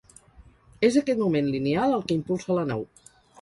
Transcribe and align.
És 0.87 0.97
aquest 1.01 1.21
moment 1.23 1.51
lineal 1.57 1.93
el 1.99 2.03
que 2.09 2.17
impulsa 2.17 2.59
la 2.61 2.65
nau. 2.73 2.83